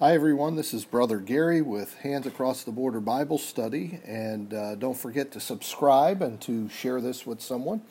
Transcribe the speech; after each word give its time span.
Hi, 0.00 0.14
everyone. 0.14 0.54
This 0.54 0.72
is 0.72 0.84
Brother 0.84 1.18
Gary 1.18 1.60
with 1.60 1.94
Hands 1.96 2.24
Across 2.24 2.62
the 2.62 2.70
Border 2.70 3.00
Bible 3.00 3.36
Study. 3.36 3.98
And 4.04 4.54
uh, 4.54 4.76
don't 4.76 4.96
forget 4.96 5.32
to 5.32 5.40
subscribe 5.40 6.22
and 6.22 6.40
to 6.42 6.68
share 6.68 7.00
this 7.00 7.26
with 7.26 7.40
someone. 7.40 7.82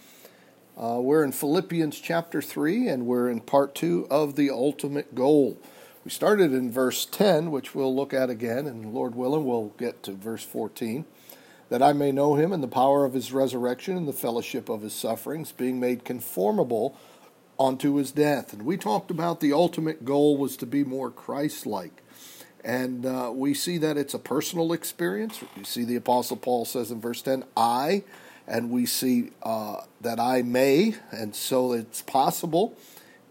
Uh, 0.81 0.99
we're 1.01 1.25
in 1.25 1.33
Philippians 1.33 1.99
chapter 1.99 2.41
3, 2.41 2.87
and 2.87 3.05
we're 3.05 3.29
in 3.29 3.41
part 3.41 3.75
2 3.75 4.07
of 4.09 4.37
the 4.37 4.49
ultimate 4.49 5.15
goal. 5.15 5.57
We 6.05 6.11
started 6.11 6.53
in 6.53 6.71
verse 6.71 7.05
10, 7.05 7.51
which 7.51 7.75
we'll 7.75 7.93
look 7.93 8.13
at 8.13 8.29
again, 8.29 8.67
and 8.67 8.93
Lord 8.93 9.13
willing, 9.13 9.43
we'll 9.43 9.73
get 9.77 10.01
to 10.03 10.13
verse 10.13 10.45
14. 10.45 11.03
That 11.67 11.83
I 11.83 11.91
may 11.91 12.13
know 12.13 12.35
him 12.35 12.53
and 12.53 12.63
the 12.63 12.69
power 12.69 13.03
of 13.03 13.15
his 13.15 13.33
resurrection 13.33 13.97
and 13.97 14.07
the 14.07 14.13
fellowship 14.13 14.69
of 14.69 14.81
his 14.81 14.93
sufferings, 14.93 15.51
being 15.51 15.77
made 15.77 16.05
conformable 16.05 16.97
onto 17.57 17.95
his 17.95 18.11
death. 18.11 18.53
And 18.53 18.63
we 18.63 18.77
talked 18.77 19.11
about 19.11 19.39
the 19.39 19.53
ultimate 19.53 20.05
goal 20.05 20.37
was 20.37 20.57
to 20.57 20.65
be 20.65 20.83
more 20.83 21.09
Christ 21.09 21.65
like. 21.65 22.03
And 22.63 23.05
uh, 23.05 23.31
we 23.33 23.53
see 23.53 23.77
that 23.77 23.97
it's 23.97 24.13
a 24.13 24.19
personal 24.19 24.73
experience. 24.73 25.41
You 25.55 25.63
see, 25.63 25.83
the 25.83 25.95
Apostle 25.95 26.37
Paul 26.37 26.65
says 26.65 26.91
in 26.91 26.99
verse 26.99 27.21
10, 27.21 27.45
I, 27.55 28.03
and 28.47 28.69
we 28.69 28.85
see 28.85 29.31
uh, 29.43 29.81
that 30.01 30.19
I 30.19 30.41
may, 30.41 30.95
and 31.11 31.35
so 31.35 31.73
it's 31.73 32.01
possible, 32.01 32.77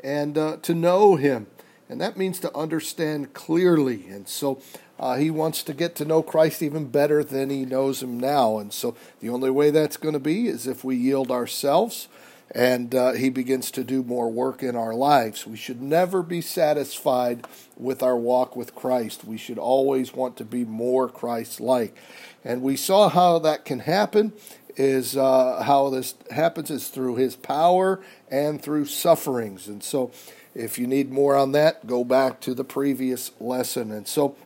and 0.03 0.39
uh, 0.39 0.57
to 0.63 0.75
know 0.75 1.17
him. 1.17 1.47
And 1.89 2.01
that 2.01 2.17
means 2.17 2.41
to 2.41 2.57
understand 2.57 3.33
clearly. 3.35 4.07
And 4.09 4.27
so 4.27 4.61
uh, 4.99 5.17
he 5.17 5.31
wants 5.31 5.63
to 5.65 5.75
get 5.75 5.95
to 5.97 6.05
know 6.05 6.23
Christ 6.23 6.63
even 6.63 6.87
better 6.87 7.23
than 7.23 7.51
he 7.51 7.65
knows 7.65 8.03
him 8.03 8.19
now. 8.19 8.59
And 8.59 8.73
so 8.73 8.97
the 9.21 9.29
only 9.29 9.51
way 9.51 9.71
that's 9.71 9.97
going 9.97 10.15
to 10.15 10.21
be 10.21 10.49
is 10.49 10.67
if 10.67 10.83
we 10.83 10.97
yield 10.97 11.31
ourselves 11.31 12.09
and 12.53 12.95
uh, 12.95 13.13
he 13.13 13.29
begins 13.29 13.71
to 13.73 13.85
do 13.85 14.03
more 14.03 14.31
work 14.31 14.63
in 14.63 14.77
our 14.77 14.95
lives. 14.95 15.47
We 15.47 15.57
should 15.57 15.83
never 15.83 16.23
be 16.23 16.41
satisfied 16.41 17.47
with 17.77 18.03
our 18.03 18.17
walk 18.17 18.57
with 18.57 18.75
Christ. 18.75 19.25
We 19.25 19.37
should 19.37 19.59
always 19.59 20.15
want 20.15 20.37
to 20.37 20.45
be 20.45 20.65
more 20.65 21.09
Christ 21.09 21.61
like. 21.61 21.97
And 22.45 22.63
we 22.63 22.77
saw 22.77 23.09
how 23.09 23.41
that 23.41 23.65
can 23.65 23.81
happen 23.81 24.33
is 24.77 25.17
uh, 25.17 25.63
how 25.63 25.91
this 25.91 26.15
happens 26.31 26.71
is 26.71 26.89
through 26.89 27.17
his 27.17 27.35
power 27.35 28.01
and 28.31 28.63
through 28.63 28.87
sufferings. 28.87 29.67
And 29.69 29.83
so 29.83 30.13
if 30.55 30.79
you 30.79 30.87
need 30.87 31.11
more 31.11 31.35
on 31.37 31.53
that, 31.53 31.87
go 31.87 32.05
back 32.05 32.41
to 32.43 32.55
the 32.55 32.65
previous 32.65 33.33
lesson. 33.41 33.91
And 33.91 34.07
so 34.07 34.37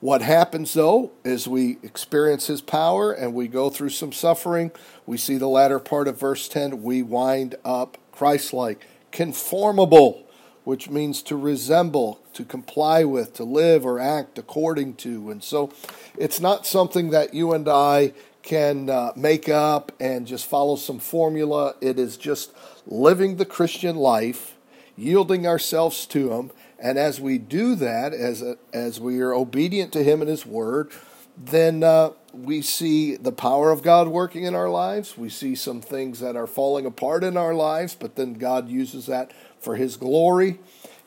what 0.00 0.22
happens 0.22 0.74
though 0.74 1.12
is 1.24 1.48
we 1.48 1.78
experience 1.82 2.46
his 2.46 2.60
power 2.60 3.12
and 3.12 3.34
we 3.34 3.48
go 3.48 3.70
through 3.70 3.90
some 3.90 4.12
suffering. 4.12 4.70
We 5.06 5.16
see 5.16 5.38
the 5.38 5.48
latter 5.48 5.78
part 5.78 6.08
of 6.08 6.20
verse 6.20 6.48
10, 6.48 6.82
we 6.82 7.02
wind 7.02 7.54
up 7.64 7.98
Christ 8.12 8.52
like, 8.52 8.86
conformable, 9.12 10.26
which 10.64 10.90
means 10.90 11.22
to 11.22 11.36
resemble, 11.36 12.20
to 12.34 12.44
comply 12.44 13.04
with, 13.04 13.32
to 13.34 13.44
live 13.44 13.86
or 13.86 13.98
act 13.98 14.38
according 14.38 14.94
to. 14.96 15.30
And 15.30 15.42
so 15.42 15.72
it's 16.18 16.40
not 16.40 16.66
something 16.66 17.10
that 17.10 17.32
you 17.32 17.52
and 17.52 17.68
I 17.68 18.12
can 18.42 18.88
uh, 18.88 19.12
make 19.16 19.48
up 19.48 19.92
and 19.98 20.26
just 20.26 20.46
follow 20.46 20.76
some 20.76 20.98
formula. 20.98 21.74
It 21.80 21.98
is 21.98 22.16
just 22.16 22.52
living 22.86 23.36
the 23.36 23.44
Christian 23.44 23.96
life, 23.96 24.56
yielding 24.96 25.46
ourselves 25.46 26.06
to 26.06 26.32
Him, 26.32 26.50
and 26.78 26.98
as 26.98 27.20
we 27.20 27.38
do 27.38 27.74
that, 27.76 28.12
as 28.12 28.42
a, 28.42 28.56
as 28.72 29.00
we 29.00 29.20
are 29.20 29.32
obedient 29.32 29.92
to 29.94 30.02
Him 30.02 30.20
and 30.20 30.28
His 30.28 30.44
Word, 30.44 30.90
then 31.36 31.82
uh, 31.82 32.10
we 32.32 32.62
see 32.62 33.16
the 33.16 33.32
power 33.32 33.70
of 33.70 33.82
God 33.82 34.08
working 34.08 34.44
in 34.44 34.54
our 34.54 34.68
lives. 34.68 35.16
We 35.16 35.28
see 35.28 35.54
some 35.54 35.80
things 35.80 36.20
that 36.20 36.36
are 36.36 36.46
falling 36.46 36.86
apart 36.86 37.24
in 37.24 37.36
our 37.36 37.54
lives, 37.54 37.94
but 37.98 38.16
then 38.16 38.34
God 38.34 38.68
uses 38.68 39.06
that 39.06 39.32
for 39.58 39.76
His 39.76 39.96
glory. 39.96 40.58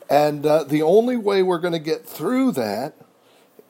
And 0.08 0.44
uh, 0.44 0.64
the 0.64 0.82
only 0.82 1.16
way 1.16 1.42
we're 1.42 1.58
going 1.58 1.72
to 1.72 1.78
get 1.78 2.06
through 2.06 2.52
that 2.52 2.94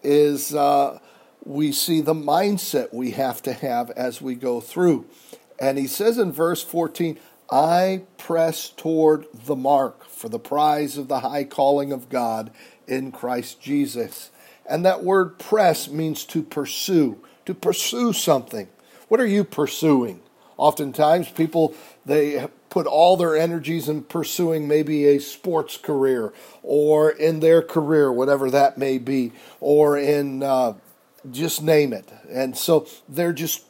is 0.02 0.54
uh, 0.54 0.98
we 1.44 1.72
see 1.72 2.00
the 2.00 2.14
mindset 2.14 2.92
we 2.94 3.10
have 3.12 3.42
to 3.42 3.52
have 3.52 3.90
as 3.90 4.22
we 4.22 4.34
go 4.34 4.60
through. 4.60 5.06
And 5.58 5.76
He 5.76 5.86
says 5.86 6.16
in 6.16 6.32
verse 6.32 6.62
14, 6.62 7.18
I 7.50 8.02
press 8.16 8.68
toward 8.68 9.26
the 9.32 9.56
mark 9.56 10.06
for 10.06 10.28
the 10.28 10.38
prize 10.38 10.96
of 10.96 11.08
the 11.08 11.20
high 11.20 11.44
calling 11.44 11.92
of 11.92 12.08
God 12.08 12.50
in 12.86 13.10
Christ 13.10 13.60
Jesus. 13.60 14.30
And 14.66 14.84
that 14.84 15.02
word 15.02 15.38
press 15.38 15.88
means 15.88 16.24
to 16.26 16.42
pursue, 16.42 17.18
to 17.46 17.54
pursue 17.54 18.12
something. 18.12 18.68
What 19.08 19.20
are 19.20 19.26
you 19.26 19.42
pursuing? 19.42 20.20
Oftentimes 20.56 21.30
people 21.30 21.74
they 22.06 22.46
put 22.68 22.86
all 22.86 23.16
their 23.16 23.36
energies 23.36 23.88
in 23.88 24.04
pursuing 24.04 24.68
maybe 24.68 25.06
a 25.06 25.18
sports 25.18 25.76
career 25.76 26.32
or 26.62 27.10
in 27.10 27.40
their 27.40 27.62
career, 27.62 28.12
whatever 28.12 28.50
that 28.50 28.78
may 28.78 28.96
be, 28.98 29.32
or 29.58 29.98
in 29.98 30.42
uh, 30.42 30.74
just 31.30 31.62
name 31.62 31.92
it. 31.92 32.08
And 32.30 32.56
so 32.56 32.86
they're 33.08 33.32
just 33.32 33.64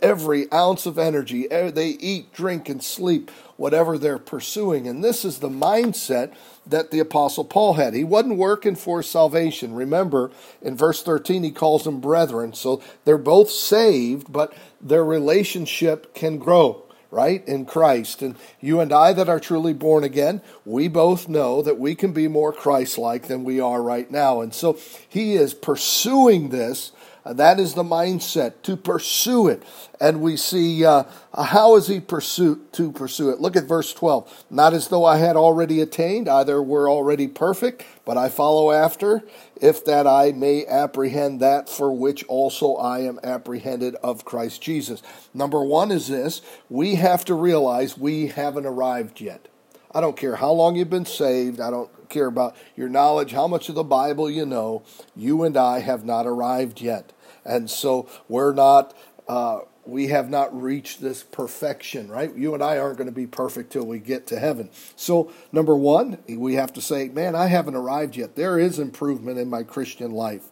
every 0.00 0.50
ounce 0.52 0.86
of 0.86 0.98
energy. 0.98 1.46
They 1.48 1.88
eat, 1.88 2.32
drink, 2.32 2.68
and 2.68 2.82
sleep, 2.82 3.30
whatever 3.56 3.98
they're 3.98 4.18
pursuing. 4.18 4.86
And 4.88 5.02
this 5.02 5.24
is 5.24 5.38
the 5.38 5.48
mindset 5.48 6.34
that 6.66 6.90
the 6.90 7.00
Apostle 7.00 7.44
Paul 7.44 7.74
had. 7.74 7.94
He 7.94 8.04
wasn't 8.04 8.36
working 8.36 8.74
for 8.74 9.02
salvation. 9.02 9.74
Remember, 9.74 10.30
in 10.62 10.76
verse 10.76 11.02
13, 11.02 11.42
he 11.44 11.50
calls 11.50 11.84
them 11.84 12.00
brethren. 12.00 12.52
So 12.54 12.82
they're 13.04 13.18
both 13.18 13.50
saved, 13.50 14.32
but 14.32 14.54
their 14.80 15.04
relationship 15.04 16.14
can 16.14 16.38
grow 16.38 16.80
right, 17.10 17.46
in 17.46 17.64
Christ. 17.64 18.22
And 18.22 18.34
you 18.60 18.80
and 18.80 18.92
I 18.92 19.12
that 19.12 19.28
are 19.28 19.38
truly 19.38 19.72
born 19.72 20.02
again, 20.02 20.42
we 20.64 20.88
both 20.88 21.28
know 21.28 21.62
that 21.62 21.78
we 21.78 21.94
can 21.94 22.12
be 22.12 22.26
more 22.26 22.52
Christ 22.52 22.98
like 22.98 23.28
than 23.28 23.44
we 23.44 23.60
are 23.60 23.80
right 23.80 24.10
now. 24.10 24.40
And 24.40 24.52
so 24.52 24.76
he 25.08 25.34
is 25.34 25.54
pursuing 25.54 26.48
this 26.48 26.90
that 27.24 27.58
is 27.58 27.74
the 27.74 27.82
mindset 27.82 28.54
to 28.64 28.76
pursue 28.76 29.48
it. 29.48 29.62
And 30.00 30.20
we 30.20 30.36
see 30.36 30.84
uh, 30.84 31.04
how 31.34 31.76
is 31.76 31.86
he 31.86 31.98
pursue, 32.00 32.60
to 32.72 32.92
pursue 32.92 33.30
it. 33.30 33.40
Look 33.40 33.56
at 33.56 33.64
verse 33.64 33.94
12. 33.94 34.44
Not 34.50 34.74
as 34.74 34.88
though 34.88 35.06
I 35.06 35.16
had 35.16 35.34
already 35.34 35.80
attained, 35.80 36.28
either 36.28 36.62
were 36.62 36.88
already 36.88 37.26
perfect, 37.26 37.84
but 38.04 38.18
I 38.18 38.28
follow 38.28 38.70
after, 38.70 39.22
if 39.60 39.84
that 39.86 40.06
I 40.06 40.32
may 40.32 40.66
apprehend 40.66 41.40
that 41.40 41.70
for 41.70 41.92
which 41.92 42.24
also 42.24 42.74
I 42.74 43.00
am 43.00 43.18
apprehended 43.22 43.94
of 43.96 44.26
Christ 44.26 44.60
Jesus. 44.60 45.02
Number 45.32 45.62
one 45.64 45.90
is 45.90 46.08
this 46.08 46.42
we 46.68 46.96
have 46.96 47.24
to 47.26 47.34
realize 47.34 47.96
we 47.96 48.26
haven't 48.26 48.66
arrived 48.66 49.20
yet. 49.20 49.48
I 49.94 50.00
don't 50.00 50.16
care 50.16 50.36
how 50.36 50.50
long 50.50 50.76
you've 50.76 50.90
been 50.90 51.06
saved. 51.06 51.60
I 51.60 51.70
don't 51.70 51.90
care 52.08 52.26
about 52.26 52.56
your 52.76 52.88
knowledge, 52.88 53.32
how 53.32 53.46
much 53.46 53.68
of 53.68 53.74
the 53.74 53.84
Bible 53.84 54.28
you 54.28 54.44
know. 54.44 54.82
You 55.14 55.44
and 55.44 55.56
I 55.56 55.80
have 55.80 56.04
not 56.04 56.26
arrived 56.26 56.80
yet. 56.80 57.12
And 57.44 57.70
so 57.70 58.08
we're 58.28 58.52
not, 58.52 58.96
uh, 59.28 59.60
we 59.86 60.08
have 60.08 60.30
not 60.30 60.60
reached 60.60 61.00
this 61.00 61.22
perfection, 61.22 62.08
right? 62.08 62.34
You 62.34 62.54
and 62.54 62.62
I 62.62 62.78
aren't 62.78 62.96
going 62.96 63.08
to 63.08 63.12
be 63.12 63.26
perfect 63.26 63.72
till 63.72 63.86
we 63.86 63.98
get 63.98 64.26
to 64.28 64.38
heaven. 64.38 64.70
So, 64.96 65.30
number 65.52 65.76
one, 65.76 66.18
we 66.28 66.54
have 66.54 66.72
to 66.72 66.80
say, 66.80 67.08
man, 67.08 67.34
I 67.34 67.46
haven't 67.46 67.74
arrived 67.74 68.16
yet. 68.16 68.34
There 68.34 68.58
is 68.58 68.78
improvement 68.78 69.38
in 69.38 69.50
my 69.50 69.62
Christian 69.62 70.10
life. 70.10 70.44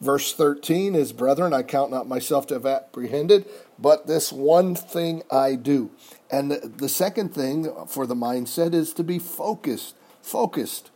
Verse 0.00 0.32
13 0.32 0.94
is, 0.94 1.12
Brethren, 1.12 1.52
I 1.52 1.62
count 1.62 1.90
not 1.90 2.08
myself 2.08 2.46
to 2.46 2.54
have 2.54 2.66
apprehended, 2.66 3.46
but 3.78 4.06
this 4.06 4.32
one 4.32 4.74
thing 4.74 5.22
I 5.30 5.54
do. 5.54 5.90
And 6.30 6.50
the 6.50 6.88
second 6.88 7.34
thing 7.34 7.72
for 7.86 8.06
the 8.06 8.14
mindset 8.14 8.74
is 8.74 8.92
to 8.94 9.04
be 9.04 9.18
focused. 9.18 9.94
Focused. 10.20 10.90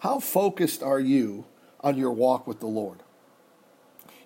How 0.00 0.18
focused 0.18 0.82
are 0.82 1.00
you 1.00 1.46
on 1.80 1.96
your 1.96 2.12
walk 2.12 2.46
with 2.46 2.60
the 2.60 2.66
Lord? 2.66 3.00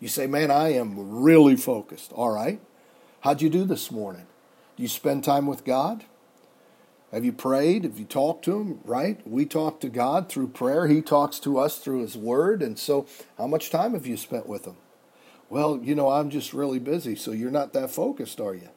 You 0.01 0.09
say, 0.09 0.27
man, 0.27 0.51
I 0.51 0.73
am 0.73 1.21
really 1.23 1.57
focused. 1.57 2.13
All 2.13 2.31
right. 2.31 2.61
How'd 3.21 3.43
you 3.43 3.51
do 3.51 3.65
this 3.65 3.91
morning? 3.91 4.27
Do 4.77 4.83
you 4.83 4.89
spend 4.89 5.25
time 5.25 5.47
with 5.47 5.65
God? 5.65 6.05
Have 7.13 7.25
you 7.25 7.33
prayed? 7.33 7.85
Have 7.85 7.99
you 7.99 8.05
talked 8.05 8.45
to 8.45 8.61
Him? 8.61 8.81
Right? 8.85 9.27
We 9.27 9.45
talk 9.45 9.81
to 9.81 9.89
God 9.89 10.29
through 10.29 10.49
prayer. 10.49 10.87
He 10.87 11.01
talks 11.01 11.39
to 11.41 11.59
us 11.59 11.79
through 11.79 12.03
His 12.03 12.17
Word. 12.17 12.63
And 12.63 12.79
so, 12.79 13.07
how 13.39 13.47
much 13.47 13.71
time 13.71 13.95
have 13.95 14.07
you 14.07 14.17
spent 14.17 14.47
with 14.47 14.67
Him? 14.67 14.77
Well, 15.51 15.81
you 15.83 15.95
know, 15.95 16.11
I'm 16.11 16.31
just 16.31 16.53
really 16.53 16.79
busy, 16.79 17.17
so 17.17 17.33
you're 17.33 17.51
not 17.51 17.73
that 17.73 17.91
focused, 17.91 18.41
are 18.41 18.55
you? 18.55 18.69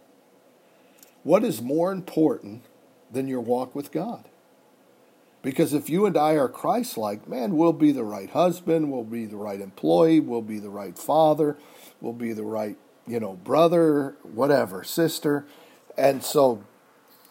What 1.23 1.43
is 1.43 1.61
more 1.61 1.91
important 1.91 2.63
than 3.11 3.27
your 3.27 3.41
walk 3.41 3.75
with 3.75 3.91
God? 3.91 4.29
Because 5.41 5.73
if 5.73 5.89
you 5.89 6.05
and 6.05 6.15
I 6.15 6.33
are 6.33 6.47
Christ 6.47 6.97
like, 6.97 7.27
man, 7.27 7.57
we'll 7.57 7.73
be 7.73 7.91
the 7.91 8.03
right 8.03 8.29
husband, 8.29 8.91
we'll 8.91 9.03
be 9.03 9.25
the 9.25 9.37
right 9.37 9.59
employee, 9.59 10.19
we'll 10.19 10.41
be 10.41 10.59
the 10.59 10.69
right 10.69 10.97
father, 10.97 11.57
we'll 11.99 12.13
be 12.13 12.31
the 12.31 12.43
right, 12.43 12.77
you 13.07 13.19
know, 13.19 13.33
brother, 13.33 14.15
whatever, 14.21 14.83
sister. 14.83 15.45
And 15.97 16.23
so 16.23 16.63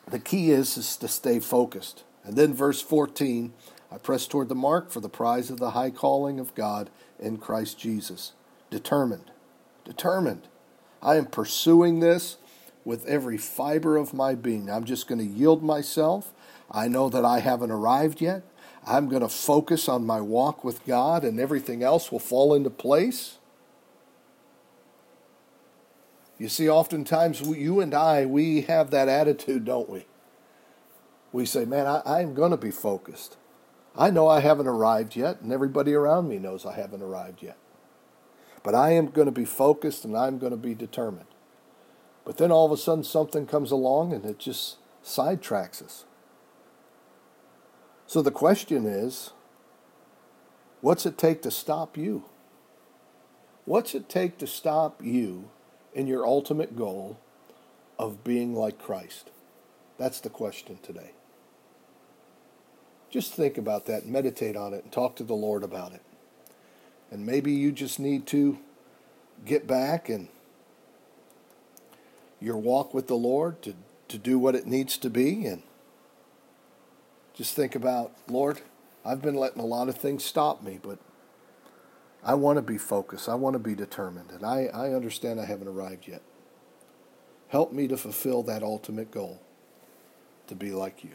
the 0.08 0.18
key 0.18 0.50
is, 0.50 0.76
is 0.76 0.96
to 0.98 1.08
stay 1.08 1.38
focused. 1.38 2.04
And 2.24 2.36
then 2.36 2.52
verse 2.52 2.82
14, 2.82 3.52
I 3.92 3.98
press 3.98 4.26
toward 4.26 4.48
the 4.48 4.54
mark 4.54 4.90
for 4.90 5.00
the 5.00 5.08
prize 5.08 5.48
of 5.48 5.58
the 5.58 5.70
high 5.70 5.90
calling 5.90 6.40
of 6.40 6.54
God 6.54 6.90
in 7.18 7.38
Christ 7.38 7.78
Jesus. 7.78 8.32
Determined. 8.70 9.29
Determined. 9.90 10.46
I 11.02 11.16
am 11.16 11.26
pursuing 11.26 11.98
this 11.98 12.36
with 12.84 13.04
every 13.06 13.36
fiber 13.36 13.96
of 13.96 14.14
my 14.14 14.36
being. 14.36 14.70
I'm 14.70 14.84
just 14.84 15.08
going 15.08 15.18
to 15.18 15.24
yield 15.24 15.64
myself. 15.64 16.32
I 16.70 16.86
know 16.86 17.08
that 17.08 17.24
I 17.24 17.40
haven't 17.40 17.72
arrived 17.72 18.20
yet. 18.20 18.44
I'm 18.86 19.08
going 19.08 19.22
to 19.22 19.28
focus 19.28 19.88
on 19.88 20.06
my 20.06 20.20
walk 20.20 20.62
with 20.62 20.86
God 20.86 21.24
and 21.24 21.40
everything 21.40 21.82
else 21.82 22.12
will 22.12 22.20
fall 22.20 22.54
into 22.54 22.70
place. 22.70 23.38
You 26.38 26.48
see, 26.48 26.68
oftentimes 26.68 27.40
you 27.40 27.80
and 27.80 27.92
I, 27.92 28.26
we 28.26 28.60
have 28.62 28.92
that 28.92 29.08
attitude, 29.08 29.64
don't 29.64 29.90
we? 29.90 30.06
We 31.32 31.46
say, 31.46 31.64
man, 31.64 31.88
I, 31.88 32.20
am 32.20 32.34
going 32.34 32.52
to 32.52 32.56
be 32.56 32.70
focused. 32.70 33.36
I 33.98 34.10
know 34.10 34.28
I 34.28 34.38
haven't 34.38 34.68
arrived 34.68 35.16
yet, 35.16 35.40
and 35.40 35.52
everybody 35.52 35.94
around 35.94 36.28
me 36.28 36.38
knows 36.38 36.64
I 36.64 36.76
haven't 36.76 37.02
arrived 37.02 37.42
yet. 37.42 37.56
But 38.62 38.74
I 38.74 38.90
am 38.92 39.06
going 39.06 39.26
to 39.26 39.32
be 39.32 39.44
focused 39.44 40.04
and 40.04 40.16
I'm 40.16 40.38
going 40.38 40.52
to 40.52 40.58
be 40.58 40.74
determined. 40.74 41.26
But 42.24 42.36
then 42.36 42.52
all 42.52 42.66
of 42.66 42.72
a 42.72 42.76
sudden 42.76 43.04
something 43.04 43.46
comes 43.46 43.70
along 43.70 44.12
and 44.12 44.24
it 44.24 44.38
just 44.38 44.76
sidetracks 45.04 45.82
us. 45.82 46.04
So 48.06 48.22
the 48.22 48.30
question 48.30 48.86
is 48.86 49.30
what's 50.80 51.06
it 51.06 51.16
take 51.16 51.42
to 51.42 51.50
stop 51.50 51.96
you? 51.96 52.24
What's 53.64 53.94
it 53.94 54.08
take 54.08 54.38
to 54.38 54.46
stop 54.46 55.02
you 55.02 55.50
in 55.94 56.06
your 56.06 56.26
ultimate 56.26 56.76
goal 56.76 57.18
of 57.98 58.24
being 58.24 58.54
like 58.54 58.78
Christ? 58.78 59.30
That's 59.96 60.20
the 60.20 60.30
question 60.30 60.78
today. 60.82 61.12
Just 63.10 63.34
think 63.34 63.58
about 63.58 63.86
that, 63.86 64.06
meditate 64.06 64.56
on 64.56 64.72
it, 64.72 64.84
and 64.84 64.92
talk 64.92 65.16
to 65.16 65.24
the 65.24 65.34
Lord 65.34 65.62
about 65.62 65.92
it. 65.92 66.02
And 67.10 67.26
maybe 67.26 67.52
you 67.52 67.72
just 67.72 67.98
need 67.98 68.26
to 68.28 68.58
get 69.44 69.66
back 69.66 70.08
and 70.08 70.28
your 72.40 72.56
walk 72.56 72.94
with 72.94 73.06
the 73.06 73.16
Lord 73.16 73.60
to, 73.62 73.74
to 74.08 74.18
do 74.18 74.38
what 74.38 74.54
it 74.54 74.66
needs 74.66 74.96
to 74.98 75.10
be 75.10 75.46
and 75.46 75.62
just 77.34 77.54
think 77.54 77.74
about, 77.74 78.12
Lord, 78.28 78.60
I've 79.04 79.22
been 79.22 79.34
letting 79.34 79.60
a 79.60 79.66
lot 79.66 79.88
of 79.88 79.96
things 79.96 80.24
stop 80.24 80.62
me, 80.62 80.78
but 80.82 80.98
I 82.22 82.34
want 82.34 82.58
to 82.58 82.62
be 82.62 82.78
focused. 82.78 83.28
I 83.28 83.34
want 83.34 83.54
to 83.54 83.58
be 83.58 83.74
determined. 83.74 84.30
And 84.30 84.44
I, 84.44 84.66
I 84.66 84.92
understand 84.92 85.40
I 85.40 85.46
haven't 85.46 85.68
arrived 85.68 86.06
yet. 86.06 86.22
Help 87.48 87.72
me 87.72 87.88
to 87.88 87.96
fulfill 87.96 88.42
that 88.44 88.62
ultimate 88.62 89.10
goal 89.10 89.40
to 90.48 90.54
be 90.54 90.70
like 90.72 91.02
you. 91.02 91.12